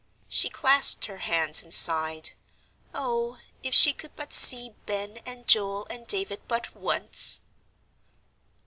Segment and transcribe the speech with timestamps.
[0.27, 2.31] She clasped her hands and sighed
[2.91, 7.41] oh, if she could but see Ben and Joel and David but once!